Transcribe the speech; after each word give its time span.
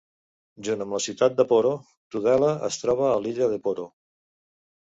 Junt 0.67 0.79
amb 0.85 0.95
la 0.97 1.01
ciutat 1.07 1.35
de 1.41 1.45
Poro, 1.51 1.73
Tudela 2.15 2.49
es 2.71 2.81
troba 2.85 3.07
a 3.13 3.23
l'illa 3.27 3.51
de 3.55 3.61
Poro. 3.69 3.87